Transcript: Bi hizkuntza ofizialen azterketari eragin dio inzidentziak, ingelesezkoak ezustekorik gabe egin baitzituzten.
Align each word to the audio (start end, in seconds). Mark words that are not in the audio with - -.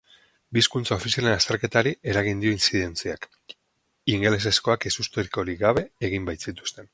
Bi 0.55 0.61
hizkuntza 0.63 0.95
ofizialen 0.95 1.33
azterketari 1.33 1.91
eragin 2.13 2.41
dio 2.45 2.53
inzidentziak, 2.57 3.27
ingelesezkoak 4.15 4.89
ezustekorik 4.93 5.61
gabe 5.69 5.85
egin 6.11 6.27
baitzituzten. 6.33 6.89